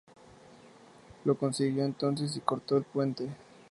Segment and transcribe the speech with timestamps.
[1.25, 3.29] Lo consiguió entonces y cortó el puente.